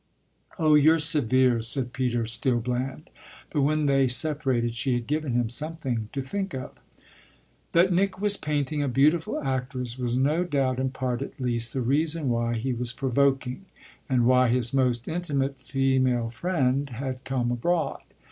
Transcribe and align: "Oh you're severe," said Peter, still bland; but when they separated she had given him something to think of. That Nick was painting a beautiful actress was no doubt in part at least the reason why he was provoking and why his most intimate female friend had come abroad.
"Oh 0.57 0.73
you're 0.73 0.97
severe," 0.97 1.61
said 1.61 1.93
Peter, 1.93 2.25
still 2.25 2.59
bland; 2.59 3.11
but 3.51 3.61
when 3.61 3.85
they 3.85 4.07
separated 4.07 4.73
she 4.73 4.95
had 4.95 5.05
given 5.05 5.33
him 5.33 5.47
something 5.47 6.09
to 6.11 6.21
think 6.21 6.55
of. 6.55 6.71
That 7.73 7.93
Nick 7.93 8.19
was 8.19 8.35
painting 8.35 8.81
a 8.81 8.87
beautiful 8.87 9.39
actress 9.39 9.99
was 9.99 10.17
no 10.17 10.43
doubt 10.43 10.79
in 10.79 10.89
part 10.89 11.21
at 11.21 11.39
least 11.39 11.73
the 11.73 11.81
reason 11.83 12.29
why 12.29 12.55
he 12.55 12.73
was 12.73 12.93
provoking 12.93 13.67
and 14.09 14.25
why 14.25 14.47
his 14.47 14.73
most 14.73 15.07
intimate 15.07 15.61
female 15.61 16.31
friend 16.31 16.89
had 16.89 17.23
come 17.23 17.51
abroad. 17.51 18.01